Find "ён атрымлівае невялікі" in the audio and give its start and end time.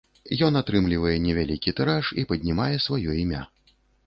0.45-1.75